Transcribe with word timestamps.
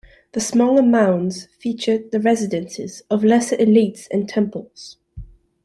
The 0.31 0.39
smaller 0.39 0.81
mounds 0.81 1.45
featured 1.59 2.09
the 2.09 2.19
residences 2.19 3.03
of 3.11 3.21
the 3.21 3.27
lesser 3.27 3.55
elites 3.57 4.07
and 4.09 4.27
temples. 4.27 4.97